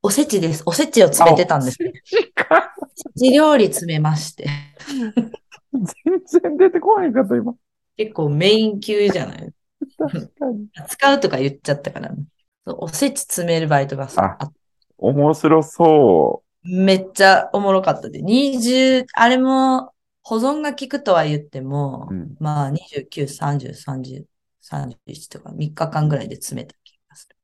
[0.00, 0.62] おせちです。
[0.64, 1.78] おせちを詰めてたんです。
[1.82, 4.48] おせち料理詰めまして。
[5.72, 7.54] 全然出てこないかと今。
[7.96, 9.52] 結構メイン級じゃない？
[9.98, 10.68] 確かに。
[10.88, 12.24] 使うとか言っちゃったからね。
[12.66, 14.52] おせち詰めるバイトがさ、ああ
[14.98, 18.22] 面白そめっちゃおもろかったで。
[18.22, 22.14] 20、あれも保存が効くとは言っても、う。
[22.14, 22.36] うん。
[22.38, 24.24] まあ29、30、30、
[24.62, 26.76] 31とか3日間ぐらいで詰めた。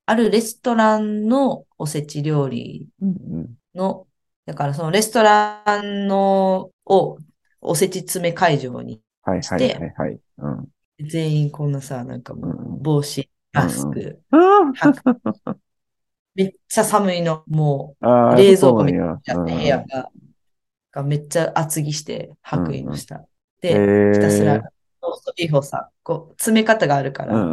[0.07, 4.09] あるレストランのおせち料理うんの、
[4.47, 7.19] だからそのレストランのを
[7.61, 10.21] おせち詰め会場にはいはいしてはいはい。
[10.39, 10.69] うん。
[10.99, 14.95] 全員こんなさ、なんかもううん帽子、マスク、あ
[16.35, 19.23] めっちゃ寒いの、もあー、冷蔵庫みそうう、な。
[19.45, 20.11] 部屋が、
[20.93, 23.27] がめっちゃ厚着して、白衣の下。
[23.69, 23.77] うんで、へ
[24.13, 24.69] ひたすらー、
[25.03, 27.49] ローストビーフをさ、こう、詰め方があるから、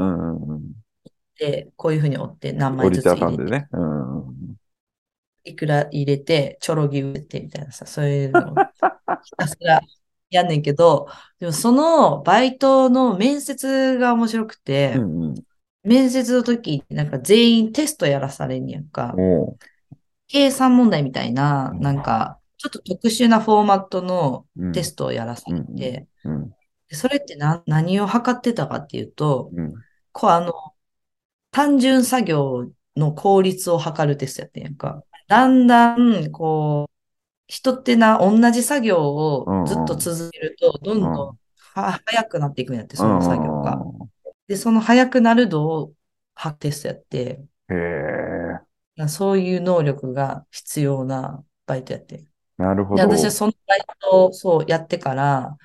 [1.41, 1.65] うんうんうんうん。
[1.65, 3.67] で、こういうふうに折って何枚折りずつ入んでね。
[3.71, 4.55] うん。
[5.43, 8.55] いくら入れて、ちょろぎ売ってみたいなさ、そういうのを
[9.23, 9.81] ひたすら
[10.29, 11.07] やんねんけど、
[11.39, 15.35] でもそのバイトの面接が面白くて、うんうん。
[15.83, 19.15] 面接の時、なんか全員テストやらされんやんか。
[19.17, 19.57] おう
[20.27, 24.71] 計算問題みたいな、うんなんか、ちょっと特殊なフォーマットのうん。
[24.71, 26.49] テストをやらされて、うん。
[26.87, 29.73] でそれってな何を測ってたかっていうと、うん。
[30.11, 30.53] こうあの、
[31.51, 35.03] 単純作業の効率を測るテストやってんやんか。
[35.27, 36.91] だんだん、こう、
[37.47, 41.11] 人ってな、同じ作業をずっと続けると、どんどん
[41.73, 43.79] は早くなっていくんやって、その作業が。
[44.47, 45.93] で、その早くなる度を
[46.35, 47.73] 測るテストやって、へ
[48.97, 49.07] え。
[49.07, 52.17] そういう能力が必要なバイトやって。
[52.17, 52.25] で、
[52.57, 53.03] なるほど。
[53.03, 55.57] 私はそのバイトをそうやってから、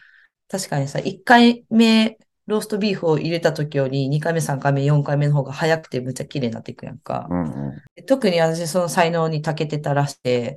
[0.49, 7.27] 確かにさ、1回目、ローストビーフを入れた時より、2回目、3回目、4回目の方が早くてむっちゃ綺麗になっていくやんか。
[7.31, 7.83] うんうん。
[7.97, 10.57] で特に私その才能に長けてたらして、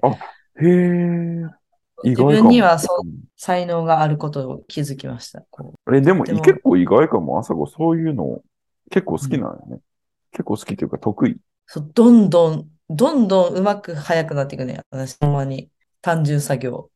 [0.61, 1.59] へえ。
[2.03, 2.23] 意自。
[2.23, 5.43] 分にはそうん才能があることを気づきました。
[5.49, 7.65] こうえ、でも結構意外かも、朝子。
[7.67, 8.41] そういうの
[8.91, 9.79] 結構好きなんよね。
[10.31, 11.37] 結構好きというか得意。
[11.65, 14.81] そうどんどん、どんどんうまく早くなっていくね。
[14.91, 15.69] 私、ほんまに。
[16.01, 16.89] 単純作業。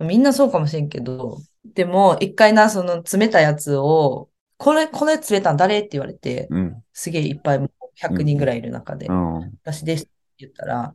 [0.00, 6.84] みんなそうかもしれんけど、でも、一回な、その詰めたやつを、これ、これ詰めたん誰って言われて、うん。
[6.92, 9.54] すげえいっぱい、もう100人ぐらいいる中でう、ん。
[9.62, 10.94] 私ですって言ったら、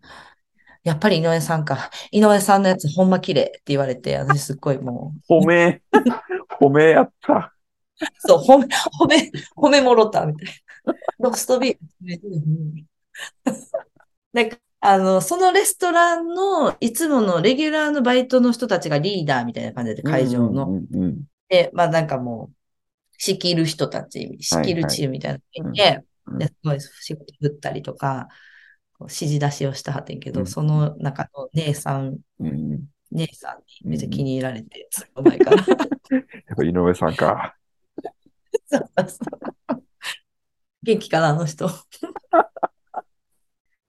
[0.83, 1.91] やっぱり井上さんか。
[2.11, 5.81] 井上さんのやつほんま綺麗って言われて、私すっごいも褒め、
[6.59, 7.53] 褒めやった。
[8.01, 8.65] う、そう、褒め、
[8.99, 10.45] 褒め、褒めもろたみたい
[10.85, 10.93] な。
[11.19, 12.85] ロストビーフめっちゃうん
[14.31, 20.81] なんか、あの、そのレストランのいつものレギュラーのバイトの人たちがリーダーみたいな感じで会場の。
[21.49, 22.55] で、まあなんかもう、
[23.19, 28.27] 仕切る人たち、仕切るチームみたいなのがいて、うんですごい仕事振ったりとか、
[29.01, 32.85] 指示出しをしたはってんけど、うんその中の姉さん、うんうん。
[33.11, 35.57] 姉さんにめっちゃ気に入られて、すごい前から。
[35.57, 35.65] やっ
[36.55, 37.55] ぱ井上さんか。
[38.67, 39.17] そうそうそ
[39.75, 39.83] う
[40.83, 41.67] 元気かな、あの人。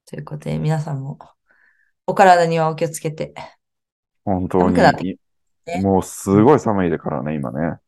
[0.07, 1.19] ということで、皆さんも
[2.07, 3.35] お体にはお気をつけて。
[4.25, 4.77] 本当に。
[5.67, 7.79] ねもうすごい寒いでからね、今ね。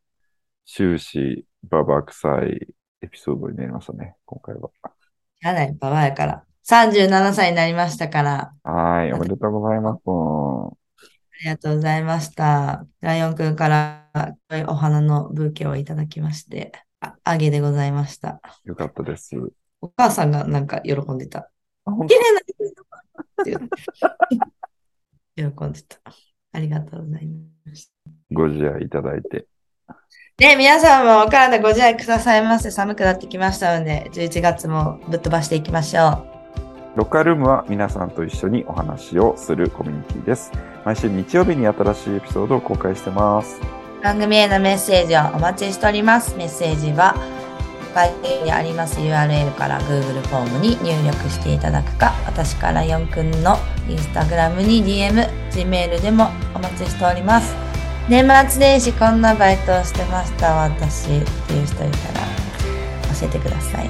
[0.67, 4.71] 終始、ババ臭いエピソードになりましたね、今回は。
[5.41, 6.45] じゃない、ババアやから。
[6.65, 10.03] 37歳になりましたから、はい、おめでとうございます。
[10.07, 10.71] あ
[11.43, 12.87] りがとうございました。
[13.01, 14.07] ライオンくんから
[14.69, 16.71] お花のブーケをいただきまして、
[17.01, 18.41] あ、あげでございました。
[18.65, 19.35] よかったです。
[19.81, 21.51] お母さんがなんか喜んでた。
[22.07, 22.41] 綺麗な
[25.51, 25.99] 喜んでた。
[26.53, 27.93] ありがとうございます。
[28.31, 29.49] ご自愛いただいて。
[30.43, 32.73] で、皆さんもお体ご自愛くださいませ。
[32.73, 36.27] 寒くなってきましたので、11月もぶっ飛ばしていきましょ
[36.97, 40.51] ロッカールームは皆さんと一緒にお話をするコミュニティです。
[40.85, 43.61] 毎週日曜日に新しいエピソードを公開してます。
[44.01, 44.03] う。
[44.03, 46.35] 番組へのメッセージをお待ちしております。
[46.35, 47.15] メッセージは、
[47.95, 57.72] 概要欄にあります URL から Google フォームに入力していただくか、私から4くんの Instagram に DM、Gmail でもお待ちしております。
[58.09, 61.09] 年末年始こんなバイトをしてました私っ
[61.47, 61.89] ていう人いたら
[63.19, 63.89] 教えてください。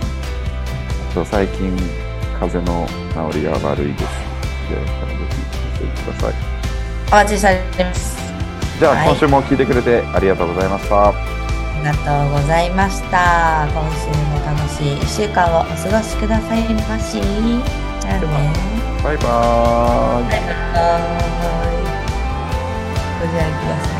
[1.26, 1.76] 最近、
[2.38, 2.86] 風邪の
[3.30, 4.04] 治りが悪いです。
[4.68, 4.82] で、ぜ
[5.30, 5.36] ひ
[5.78, 6.34] 教えてください。
[7.08, 8.16] お待ちしております。
[8.78, 11.08] じゃあ、はい今週も聞いてくれてありがとうございました。
[11.08, 11.12] あ
[11.78, 13.66] りがとうございました。
[13.72, 17.20] 今週も楽しい1週間をお過ごしくださいまし。
[18.00, 18.26] じゃあね。
[19.02, 20.30] バイバーイ。
[20.30, 21.32] バイバイ。
[23.20, 23.91] ご自愛ください。